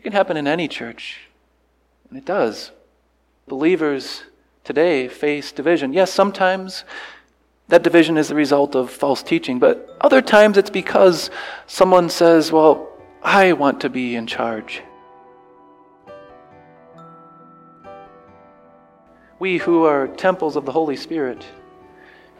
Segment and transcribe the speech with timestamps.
[0.00, 1.28] It can happen in any church,
[2.08, 2.70] and it does.
[3.46, 4.22] Believers
[4.64, 5.92] today face division.
[5.92, 6.84] Yes, sometimes
[7.68, 11.28] that division is the result of false teaching, but other times it's because
[11.66, 12.88] someone says, Well,
[13.22, 14.80] I want to be in charge.
[19.38, 21.44] We who are temples of the Holy Spirit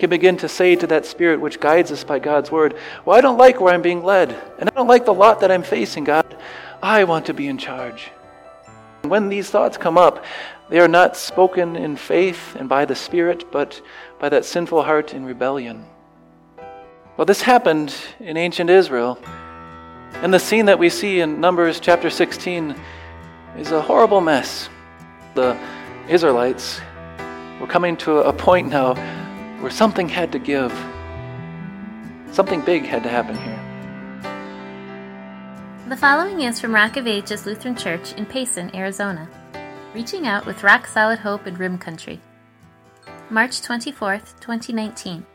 [0.00, 3.20] can begin to say to that Spirit which guides us by God's Word, Well, I
[3.20, 6.04] don't like where I'm being led, and I don't like the lot that I'm facing,
[6.04, 6.36] God.
[6.82, 8.10] I want to be in charge.
[9.02, 10.24] When these thoughts come up,
[10.70, 13.80] they are not spoken in faith and by the Spirit, but
[14.18, 15.84] by that sinful heart in rebellion.
[17.16, 19.18] Well, this happened in ancient Israel.
[20.22, 22.74] And the scene that we see in Numbers chapter 16
[23.58, 24.68] is a horrible mess.
[25.34, 25.58] The
[26.08, 26.80] Israelites
[27.60, 28.94] were coming to a point now
[29.60, 30.72] where something had to give.
[32.32, 33.66] Something big had to happen here.
[35.88, 39.28] The following is from Rock of Ages Lutheran Church in Payson, Arizona,
[39.94, 42.20] reaching out with rock solid hope in Rim Country.
[43.28, 45.26] March 24th, 2019.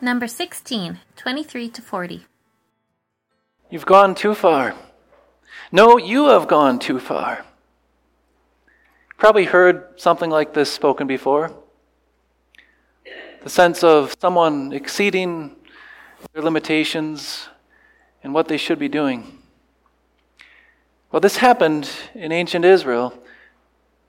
[0.00, 2.26] Number 16, 23 to 40.
[3.70, 4.74] You've gone too far.
[5.70, 7.44] No, you have gone too far.
[9.16, 11.54] Probably heard something like this spoken before.
[13.42, 15.56] The sense of someone exceeding
[16.32, 17.48] their limitations
[18.22, 19.36] and what they should be doing.
[21.10, 23.12] Well, this happened in ancient Israel.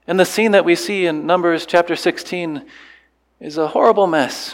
[0.05, 2.63] And the scene that we see in Numbers chapter 16
[3.39, 4.53] is a horrible mess.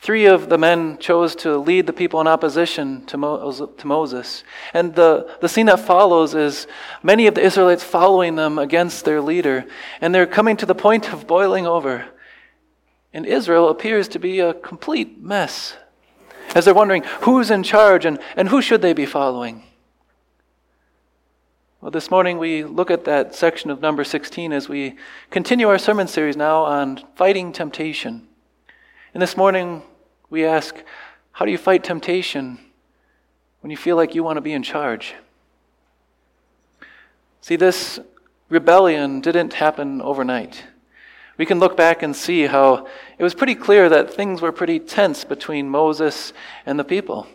[0.00, 4.42] Three of the men chose to lead the people in opposition to, Mo- to Moses.
[4.74, 6.66] And the, the scene that follows is
[7.04, 9.64] many of the Israelites following them against their leader.
[10.00, 12.06] And they're coming to the point of boiling over.
[13.12, 15.76] And Israel appears to be a complete mess
[16.54, 19.64] as they're wondering who's in charge and, and who should they be following.
[21.80, 24.96] Well, this morning we look at that section of number 16 as we
[25.30, 28.28] continue our sermon series now on fighting temptation.
[29.14, 29.82] And this morning
[30.28, 30.76] we ask,
[31.32, 32.58] how do you fight temptation
[33.60, 35.14] when you feel like you want to be in charge?
[37.40, 37.98] See, this
[38.50, 40.64] rebellion didn't happen overnight
[41.40, 42.86] we can look back and see how
[43.16, 46.34] it was pretty clear that things were pretty tense between Moses
[46.66, 47.26] and the people.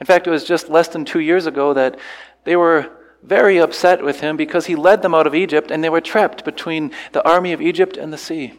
[0.00, 1.96] In fact, it was just less than two years ago that
[2.42, 2.90] they were
[3.22, 6.44] very upset with him because he led them out of Egypt and they were trapped
[6.44, 8.54] between the army of Egypt and the sea.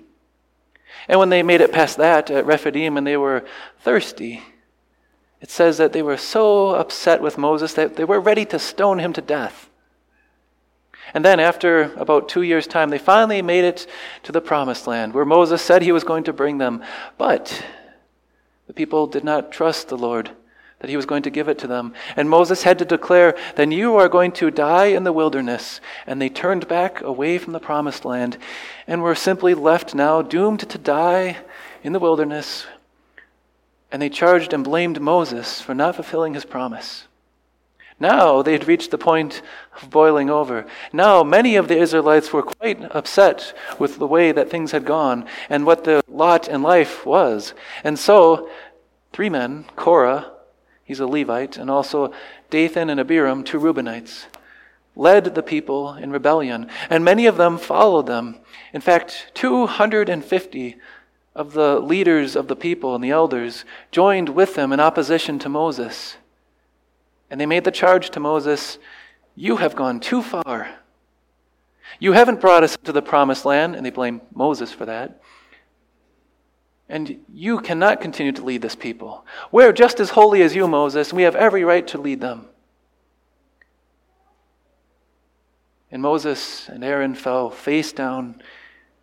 [1.10, 3.44] And when they made it past that at Rephidim and they were
[3.82, 4.44] thirsty,
[5.42, 9.00] it says that they were so upset with Moses that they were ready to stone
[9.00, 9.70] him to death.
[11.14, 13.88] And then, after about two years' time, they finally made it
[14.24, 16.84] to the promised land where Moses said he was going to bring them.
[17.18, 17.64] But
[18.68, 20.32] the people did not trust the Lord
[20.80, 21.94] that he was going to give it to them.
[22.16, 25.80] And Moses had to declare, Then you are going to die in the wilderness.
[26.06, 28.38] And they turned back away from the promised land
[28.86, 31.38] and were simply left now doomed to die
[31.84, 32.66] in the wilderness.
[33.92, 37.08] And they charged and blamed Moses for not fulfilling his promise.
[38.00, 39.42] Now they had reached the point
[39.82, 40.66] of boiling over.
[40.92, 45.26] Now many of the Israelites were quite upset with the way that things had gone
[45.50, 47.54] and what the lot in life was.
[47.84, 48.50] And so,
[49.14, 50.32] three men, Korah,
[50.84, 52.14] he's a Levite, and also
[52.50, 54.26] Dathan and Abiram, two Reubenites,
[54.96, 56.70] led the people in rebellion.
[56.90, 58.40] And many of them followed them.
[58.74, 60.78] In fact, 250
[61.34, 65.50] of the leaders of the people and the elders joined with them in opposition to
[65.50, 66.18] Moses.
[67.36, 68.80] And they made the charge to Moses
[69.36, 70.70] You have gone too far.
[72.00, 75.22] You haven't brought us to the promised land, and they blame Moses for that.
[76.88, 79.26] And you cannot continue to lead this people.
[79.52, 82.46] We're just as holy as you, Moses, and we have every right to lead them.
[85.92, 88.42] And Moses and Aaron fell face down,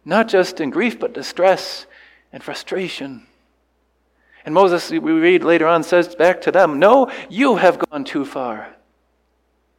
[0.07, 1.85] not just in grief, but distress
[2.33, 3.27] and frustration.
[4.45, 8.25] And Moses, we read later on, says back to them, No, you have gone too
[8.25, 8.75] far.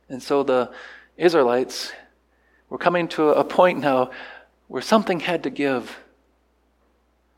[0.09, 0.71] And so the
[1.17, 1.91] Israelites
[2.69, 4.11] were coming to a point now
[4.67, 5.99] where something had to give.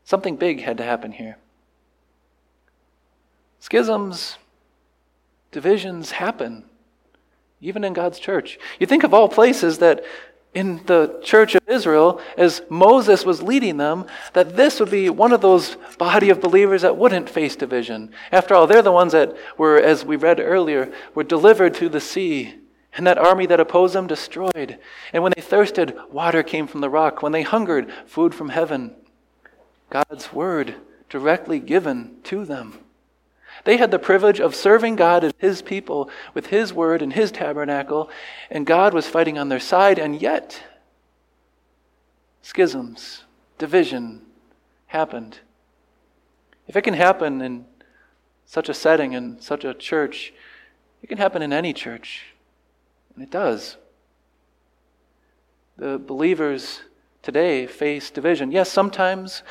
[0.04, 1.36] Something big had to happen here.
[3.58, 4.38] Schisms,
[5.50, 6.64] divisions happen,
[7.60, 8.58] even in God's church.
[8.78, 10.04] You think of all places that
[10.56, 15.32] in the church of Israel as Moses was leading them that this would be one
[15.32, 18.10] of those body of believers that wouldn't face division.
[18.32, 22.00] After all, they're the ones that were, as we read earlier, were delivered through the
[22.00, 22.54] sea.
[22.94, 24.78] And that army that opposed them destroyed.
[25.12, 27.22] And when they thirsted, water came from the rock.
[27.22, 28.94] When they hungered, food from heaven.
[29.90, 30.76] God's word
[31.10, 32.78] directly given to them.
[33.66, 37.32] They had the privilege of serving God as His people with His word and His
[37.32, 38.08] tabernacle,
[38.48, 40.62] and God was fighting on their side, and yet
[42.42, 43.24] schisms,
[43.58, 44.22] division
[44.86, 45.40] happened.
[46.68, 47.64] If it can happen in
[48.44, 50.32] such a setting, in such a church,
[51.02, 52.34] it can happen in any church.
[53.16, 53.78] And it does.
[55.76, 56.82] The believers
[57.20, 58.52] today face division.
[58.52, 59.42] Yes, sometimes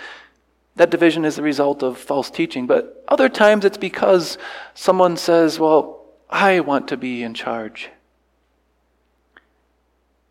[0.76, 4.38] that division is the result of false teaching, but other times it's because
[4.74, 7.90] someone says, Well, I want to be in charge.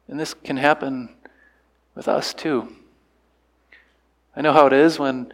[0.08, 1.08] And this can happen
[1.94, 2.74] with us too.
[4.36, 5.32] I know how it is when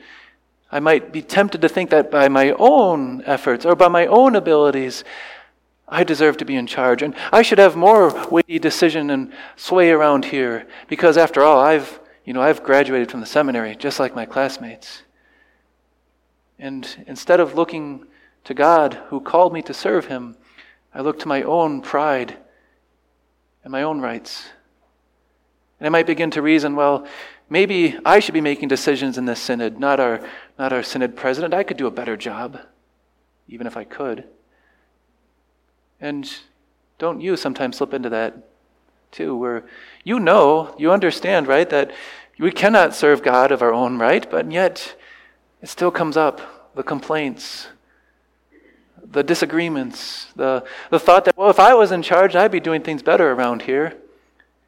[0.71, 4.37] I might be tempted to think that by my own efforts or by my own
[4.37, 5.05] abilities,
[5.89, 7.03] I deserve to be in charge.
[7.03, 12.00] And I should have more weighty decision and sway around here because, after all, I've,
[12.31, 15.03] you know, I've graduated from the seminary just like my classmates.
[16.61, 18.07] And instead of looking
[18.45, 20.37] to God who called me to serve Him,
[20.95, 22.37] I look to my own pride
[23.65, 24.45] and my own rights.
[25.81, 27.05] And I might begin to reason, well,
[27.49, 30.25] maybe I should be making decisions in this synod, not our,
[30.57, 31.53] not our synod president.
[31.53, 32.61] I could do a better job,
[33.49, 34.23] even if I could.
[36.01, 36.33] And
[37.01, 38.50] don't you sometimes slip into that
[39.11, 39.65] too, where
[40.05, 41.93] you know, you understand, right, that
[42.39, 44.97] we cannot serve God of our own right, but yet
[45.61, 47.69] it still comes up the complaints,
[49.03, 52.83] the disagreements, the, the thought that, well, if I was in charge, I'd be doing
[52.83, 53.97] things better around here.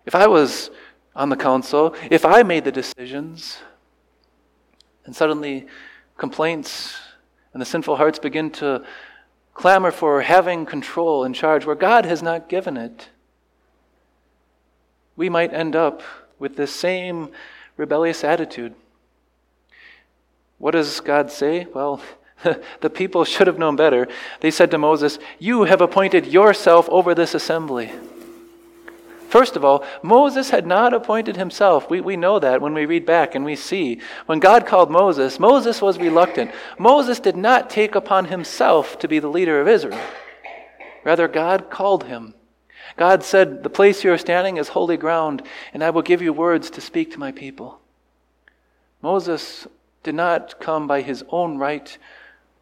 [0.05, 0.71] If I was
[1.15, 3.59] on the council, if I made the decisions,
[5.05, 5.67] and suddenly
[6.17, 6.97] complaints
[7.53, 8.85] and the sinful hearts begin to
[9.55, 13.09] clamor for having control and charge where God has not given it,
[15.23, 16.03] we might end up
[16.41, 17.31] with this same
[17.77, 18.75] rebellious attitude.
[20.59, 21.69] What does God say?
[21.73, 22.03] Well,
[22.81, 24.09] the people should have known better.
[24.41, 27.93] They said to Moses, You have appointed yourself over this assembly.
[29.29, 31.89] First of all, Moses had not appointed himself.
[31.89, 34.01] We, we know that when we read back and we see.
[34.27, 36.51] When God called Moses, Moses was reluctant.
[36.81, 40.01] Moses did not take upon himself to be the leader of Israel.
[41.05, 42.35] Rather, God called him.
[42.97, 45.43] God said, The place you are standing is holy ground,
[45.73, 47.81] and I will give you words to speak to my people.
[49.00, 49.67] Moses
[50.03, 51.97] did not come by his own right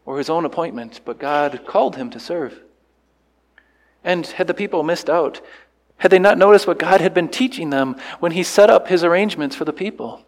[0.07, 2.61] or his own appointment, but God called him to serve.
[4.03, 5.41] And had the people missed out,
[6.01, 9.05] had they not noticed what God had been teaching them when He set up His
[9.05, 10.25] arrangements for the people?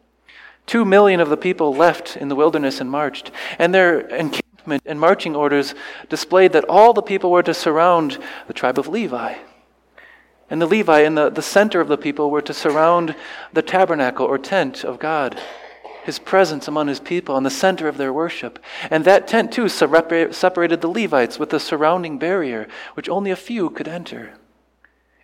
[0.66, 5.00] Two million of the people left in the wilderness and marched, and their encampment and
[5.00, 5.74] marching orders
[6.10, 9.34] displayed that all the people were to surround the tribe of Levi.
[10.52, 13.16] And the Levi in the, the center of the people were to surround
[13.54, 15.40] the tabernacle or tent of God,
[16.04, 18.58] his presence among his people, in the center of their worship.
[18.90, 23.70] And that tent, too, separated the Levites with a surrounding barrier, which only a few
[23.70, 24.34] could enter.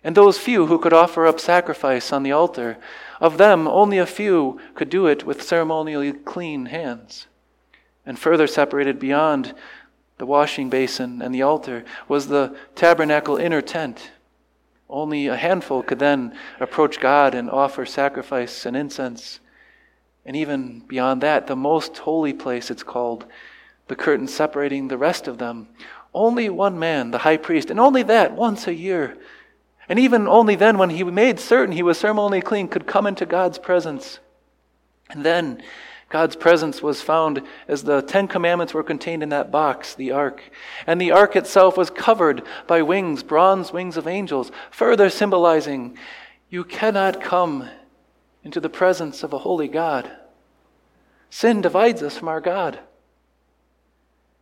[0.03, 2.79] And those few who could offer up sacrifice on the altar,
[3.21, 7.27] of them only a few could do it with ceremonially clean hands.
[8.03, 9.53] And further separated beyond
[10.17, 14.09] the washing basin and the altar was the tabernacle inner tent.
[14.89, 19.39] Only a handful could then approach God and offer sacrifice and incense.
[20.25, 23.25] And even beyond that, the most holy place, it's called,
[23.87, 25.67] the curtain separating the rest of them.
[26.13, 29.17] Only one man, the high priest, and only that once a year
[29.89, 33.25] and even only then, when he made certain he was ceremonially clean, could come into
[33.25, 34.19] God's presence.
[35.09, 35.63] And then
[36.09, 40.41] God's presence was found as the Ten Commandments were contained in that box, the ark.
[40.87, 45.97] And the ark itself was covered by wings, bronze wings of angels, further symbolizing
[46.49, 47.69] you cannot come
[48.43, 50.09] into the presence of a holy God.
[51.29, 52.79] Sin divides us from our God.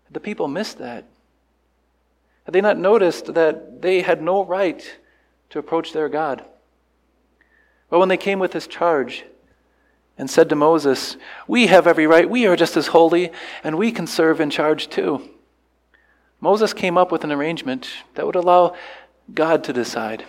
[0.09, 1.03] The people missed that.
[2.45, 4.97] Had they not noticed that they had no right
[5.49, 6.45] to approach their God.
[7.89, 9.25] But when they came with this charge
[10.17, 13.31] and said to Moses, We have every right, we are just as holy,
[13.63, 15.29] and we can serve in charge too.
[16.39, 18.75] Moses came up with an arrangement that would allow
[19.33, 20.25] God to decide.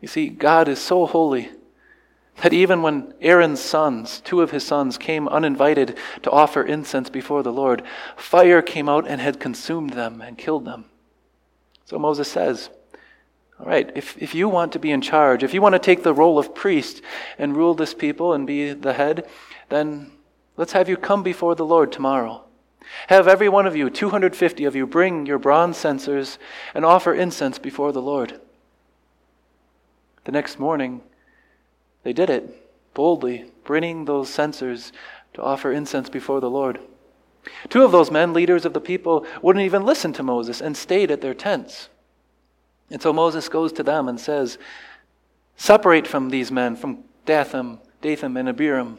[0.00, 1.50] You see, God is so holy
[2.42, 7.42] that even when Aaron's sons, two of his sons, came uninvited to offer incense before
[7.42, 7.82] the Lord,
[8.16, 10.84] fire came out and had consumed them and killed them.
[11.84, 12.70] So Moses says,
[13.60, 16.02] all right, if, if you want to be in charge, if you want to take
[16.02, 17.02] the role of priest
[17.38, 19.26] and rule this people and be the head,
[19.68, 20.12] then
[20.56, 22.44] let's have you come before the Lord tomorrow.
[23.08, 26.38] Have every one of you, 250 of you, bring your bronze censers
[26.72, 28.40] and offer incense before the Lord.
[30.24, 31.02] The next morning,
[32.04, 34.92] they did it boldly, bringing those censers
[35.34, 36.80] to offer incense before the Lord.
[37.68, 41.10] Two of those men, leaders of the people, wouldn't even listen to Moses and stayed
[41.10, 41.88] at their tents.
[42.90, 44.58] And so Moses goes to them and says,
[45.56, 48.98] Separate from these men, from Dathan, Dathan, and Abiram.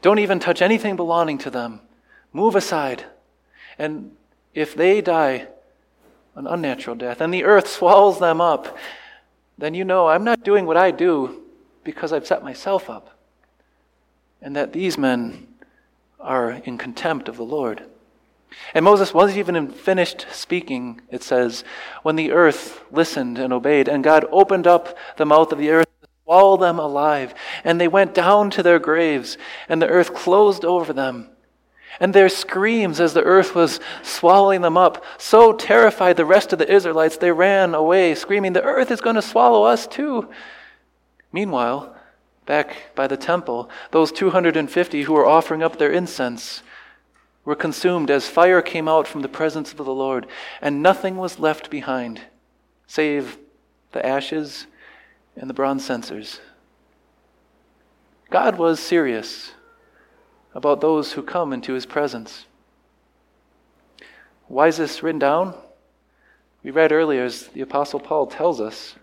[0.00, 1.80] Don't even touch anything belonging to them.
[2.32, 3.04] Move aside.
[3.78, 4.16] And
[4.54, 5.48] if they die
[6.34, 8.76] an unnatural death and the earth swallows them up,
[9.58, 11.42] then you know I'm not doing what I do
[11.84, 13.18] because I've set myself up.
[14.40, 15.46] And that these men
[16.18, 17.84] are in contempt of the Lord.
[18.74, 21.64] And Moses wasn't even finished speaking, it says,
[22.02, 25.88] when the earth listened and obeyed, and God opened up the mouth of the earth
[26.02, 27.34] to swallow them alive.
[27.64, 31.28] And they went down to their graves, and the earth closed over them.
[32.00, 36.58] And their screams as the earth was swallowing them up so terrified the rest of
[36.58, 40.30] the Israelites, they ran away, screaming, The earth is going to swallow us too.
[41.32, 41.94] Meanwhile,
[42.46, 46.62] back by the temple, those 250 who were offering up their incense
[47.44, 50.26] were consumed as fire came out from the presence of the Lord,
[50.60, 52.22] and nothing was left behind
[52.86, 53.38] save
[53.92, 54.66] the ashes
[55.34, 56.40] and the bronze censers.
[58.28, 59.52] God was serious
[60.54, 62.44] about those who come into his presence.
[64.46, 65.54] Why is this written down?
[66.62, 68.94] We read earlier as the Apostle Paul tells us.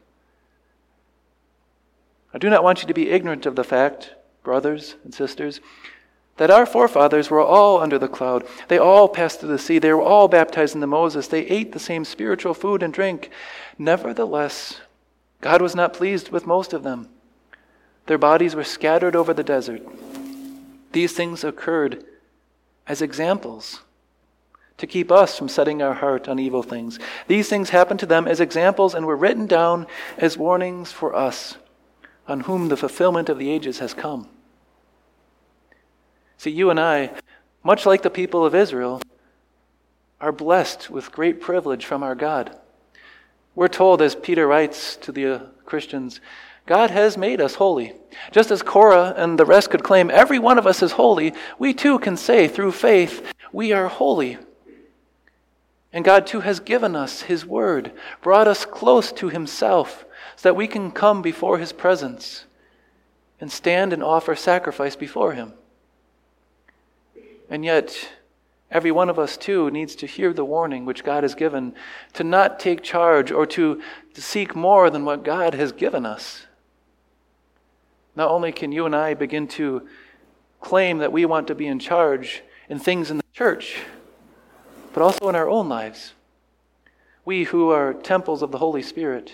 [2.32, 5.60] I do not want you to be ignorant of the fact, brothers and sisters,
[6.40, 8.48] that our forefathers were all under the cloud.
[8.70, 9.78] They all passed through the sea.
[9.78, 11.28] They were all baptized into Moses.
[11.28, 13.30] They ate the same spiritual food and drink.
[13.78, 14.80] Nevertheless,
[15.42, 17.10] God was not pleased with most of them.
[18.06, 19.86] Their bodies were scattered over the desert.
[20.94, 22.06] These things occurred
[22.88, 23.82] as examples
[24.78, 27.00] to keep us from setting our heart on evil things.
[27.28, 31.58] These things happened to them as examples and were written down as warnings for us,
[32.30, 34.30] on whom the fulfillment of the ages has come.
[36.40, 37.12] See, you and I,
[37.66, 39.02] much like the people of Israel,
[40.22, 42.58] are blessed with great privilege from our God.
[43.56, 46.22] We're told, as Peter writes to the uh, Christians,
[46.66, 47.92] God has made us holy.
[48.32, 51.74] Just as Korah and the rest could claim every one of us is holy, we
[51.74, 54.38] too can say through faith, we are holy.
[55.92, 57.92] And God too has given us His Word,
[58.22, 60.06] brought us close to Himself,
[60.38, 62.46] so that we can come before His presence
[63.42, 65.52] and stand and offer sacrifice before Him.
[67.50, 68.10] And yet,
[68.72, 71.74] every one of us too needs to hear the warning which God has given
[72.14, 73.82] to not take charge or to,
[74.14, 76.46] to seek more than what God has given us.
[78.16, 79.88] Not only can you and I begin to
[80.62, 83.78] claim that we want to be in charge in things in the church,
[84.94, 86.14] but also in our own lives.
[87.26, 89.32] We who are temples of the Holy Spirit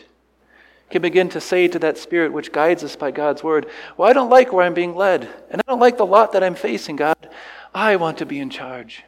[0.90, 3.68] can begin to say to that Spirit which guides us by God's Word,
[3.98, 6.44] Well, I don't like where I'm being led, and I don't like the lot that
[6.44, 7.30] I'm facing, God.
[7.76, 9.04] I want to be in charge.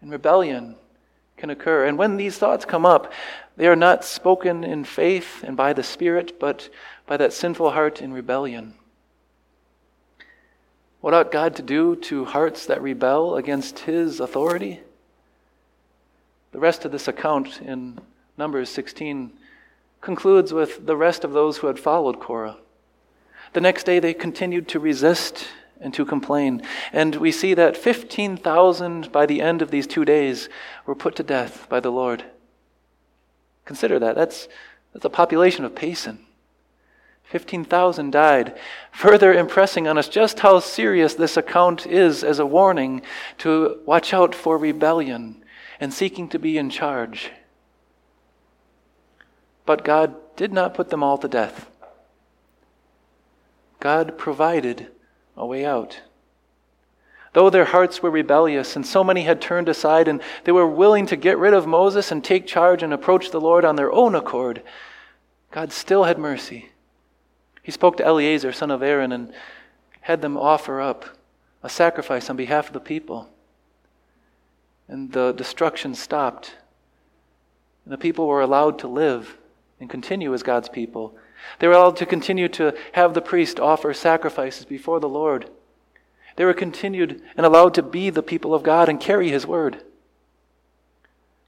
[0.00, 0.76] And rebellion
[1.36, 1.84] can occur.
[1.84, 3.12] And when these thoughts come up,
[3.56, 6.70] they are not spoken in faith and by the Spirit, but
[7.06, 8.74] by that sinful heart in rebellion.
[11.00, 14.80] What ought God to do to hearts that rebel against His authority?
[16.52, 17.98] The rest of this account in
[18.38, 19.32] Numbers 16
[20.00, 22.58] concludes with the rest of those who had followed Korah.
[23.52, 25.48] The next day they continued to resist
[25.80, 26.62] and to complain.
[26.92, 30.48] And we see that 15,000 by the end of these two days
[30.86, 32.24] were put to death by the Lord.
[33.64, 34.14] Consider that.
[34.14, 34.48] That's,
[34.92, 36.26] that's a population of Payson.
[37.24, 38.58] 15,000 died,
[38.90, 43.02] further impressing on us just how serious this account is as a warning
[43.38, 45.44] to watch out for rebellion
[45.78, 47.30] and seeking to be in charge.
[49.64, 51.70] But God did not put them all to death.
[53.78, 54.88] God provided
[55.40, 56.00] a way out.
[57.32, 61.06] Though their hearts were rebellious and so many had turned aside and they were willing
[61.06, 64.14] to get rid of Moses and take charge and approach the Lord on their own
[64.14, 64.62] accord,
[65.50, 66.70] God still had mercy
[67.62, 69.32] he spoke to Eleazar, son of Aaron, and
[70.00, 71.04] had them offer up
[71.62, 73.28] a sacrifice on behalf of the people.
[74.88, 76.56] And the destruction stopped.
[77.84, 79.36] And the people were allowed to live
[79.78, 81.14] and continue as God's people.
[81.58, 85.50] They were allowed to continue to have the priest offer sacrifices before the Lord.
[86.36, 89.82] They were continued and allowed to be the people of God and carry his word.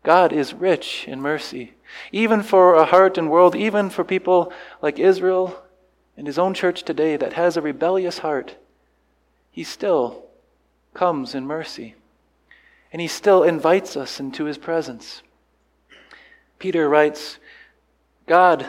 [0.02, 1.74] God is rich in mercy,
[2.10, 5.62] even for a heart and world, even for people like Israel
[6.16, 8.56] and his own church today that has a rebellious heart,
[9.50, 10.24] he still
[10.94, 11.94] comes in mercy.
[12.92, 15.22] And he still invites us into his presence.
[16.58, 17.38] Peter writes
[18.26, 18.66] God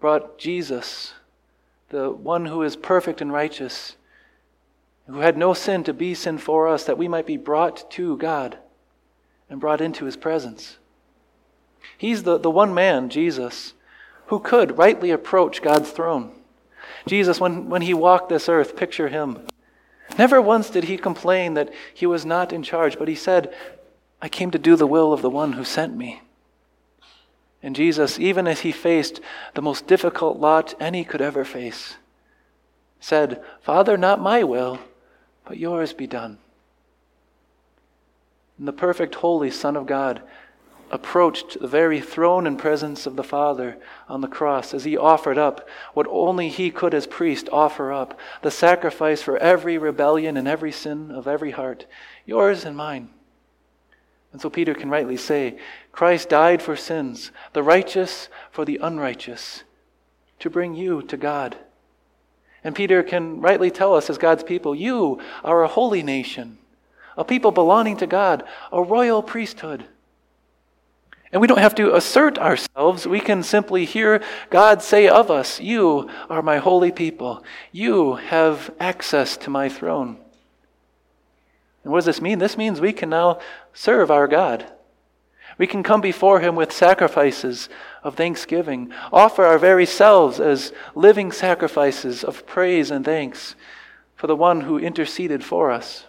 [0.00, 1.12] brought Jesus,
[1.90, 3.96] the one who is perfect and righteous,
[5.06, 8.16] who had no sin to be sin for us, that we might be brought to
[8.16, 8.58] God
[9.48, 10.78] and brought into his presence.
[11.98, 13.74] He's the, the one man, Jesus,
[14.26, 16.32] who could rightly approach God's throne.
[17.06, 19.46] Jesus, when, when he walked this earth, picture him.
[20.18, 23.54] Never once did he complain that he was not in charge, but he said,
[24.22, 26.22] I came to do the will of the one who sent me.
[27.62, 29.20] And Jesus, even as he faced
[29.54, 31.96] the most difficult lot any could ever face,
[33.00, 34.78] said, Father, not my will,
[35.44, 36.38] but yours be done.
[38.58, 40.22] And the perfect, holy Son of God
[40.90, 43.76] approached the very throne and presence of the Father
[44.08, 48.18] on the cross as he offered up what only he could as priest offer up
[48.42, 51.86] the sacrifice for every rebellion and every sin of every heart,
[52.26, 53.08] yours and mine.
[54.32, 55.58] And so Peter can rightly say,
[55.92, 59.64] Christ died for sins, the righteous for the unrighteous,
[60.38, 61.56] to bring you to God.
[62.62, 66.58] And Peter can rightly tell us as God's people, you are a holy nation,
[67.16, 69.84] a people belonging to God, a royal priesthood.
[71.32, 73.06] And we don't have to assert ourselves.
[73.06, 77.44] We can simply hear God say of us, You are my holy people.
[77.70, 80.18] You have access to my throne.
[81.82, 82.38] And what does this mean?
[82.38, 83.38] This means we can now
[83.72, 84.70] serve our God.
[85.58, 87.68] We can come before Him with sacrifices
[88.02, 93.54] of thanksgiving, offer our very selves as living sacrifices of praise and thanks
[94.16, 96.06] for the one who interceded for us.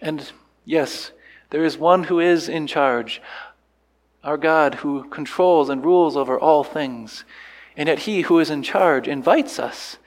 [0.00, 0.30] And
[0.64, 1.12] yes,
[1.50, 3.20] there is one who is in charge,
[4.22, 7.24] our God who controls and rules over all things.
[7.76, 9.98] And yet he who is in charge invites us,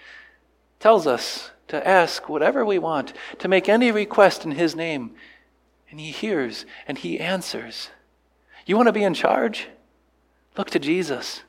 [0.79, 5.11] tells us to ask whatever we want, to make any request in his name.
[5.89, 7.89] And he hears and he answers.
[8.65, 9.67] You want to be in charge?
[10.57, 11.43] Look to Jesus,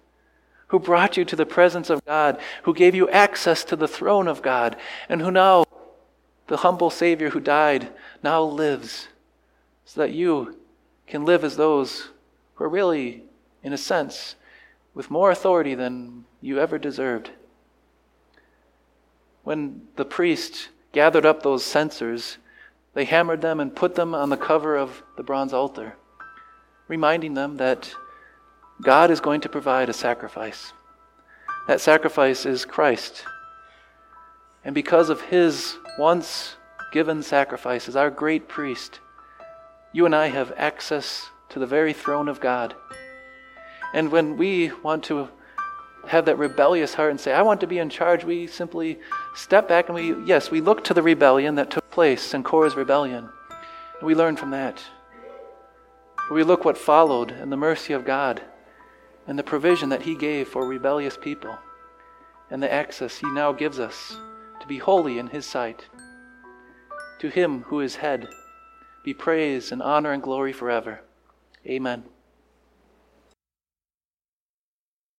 [0.69, 4.29] who brought you to the presence of God, who gave you access to the throne
[4.29, 4.77] of God,
[5.09, 5.65] and who now,
[6.47, 7.89] the humble Savior who died,
[8.23, 9.09] now lives
[9.85, 10.59] so that you
[11.07, 12.09] can live as those
[12.55, 13.23] who are really,
[13.63, 14.37] in a sense,
[14.95, 17.31] with more authority than you ever deserved.
[19.45, 22.39] When the priest gathered up those censers,
[22.95, 25.97] they hammered them and put them on the cover of the bronze altar,
[26.89, 27.95] reminding them that
[28.83, 30.73] God is going to provide a sacrifice.
[31.69, 33.25] That sacrifice is Christ.
[34.65, 36.57] And because of his once
[36.93, 39.01] given sacrifice as our great priest,
[39.93, 42.75] you and I have access to the very throne of God.
[43.93, 45.29] And when we want to
[46.09, 48.99] have that rebellious heart and say, I want to be in charge, we simply
[49.35, 52.77] step back and we, yes, we look to the rebellion that took place in Korah's
[52.77, 53.29] rebellion.
[53.99, 54.83] And we learn from that.
[56.31, 58.43] We look what followed and the mercy of God
[59.27, 61.59] and the provision that He gave for rebellious people
[62.51, 64.17] and the access He now gives us
[64.61, 65.87] to be holy in His sight.
[67.21, 68.29] To Him who is head
[69.05, 71.03] be praise and honor and glory forever.
[71.67, 72.05] Amen.